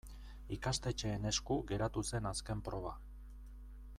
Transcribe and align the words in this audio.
Ikastetxeen 0.55 1.27
esku 1.33 1.59
geratu 1.73 2.05
zen 2.13 2.31
azken 2.33 2.65
proba. 2.71 2.97